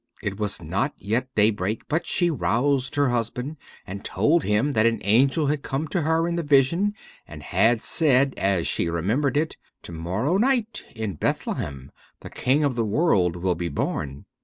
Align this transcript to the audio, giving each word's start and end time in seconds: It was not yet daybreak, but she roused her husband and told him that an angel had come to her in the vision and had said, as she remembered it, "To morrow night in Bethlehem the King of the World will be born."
It 0.23 0.39
was 0.39 0.59
not 0.59 0.95
yet 0.97 1.27
daybreak, 1.35 1.87
but 1.87 2.07
she 2.07 2.31
roused 2.31 2.95
her 2.95 3.09
husband 3.09 3.57
and 3.85 4.03
told 4.03 4.43
him 4.43 4.71
that 4.71 4.87
an 4.87 4.99
angel 5.03 5.45
had 5.45 5.61
come 5.61 5.87
to 5.89 6.01
her 6.01 6.27
in 6.27 6.37
the 6.37 6.41
vision 6.41 6.95
and 7.27 7.43
had 7.43 7.83
said, 7.83 8.33
as 8.35 8.65
she 8.65 8.89
remembered 8.89 9.37
it, 9.37 9.57
"To 9.83 9.91
morrow 9.91 10.37
night 10.39 10.83
in 10.95 11.17
Bethlehem 11.17 11.91
the 12.21 12.31
King 12.31 12.63
of 12.63 12.73
the 12.73 12.83
World 12.83 13.35
will 13.35 13.53
be 13.53 13.69
born." 13.69 14.25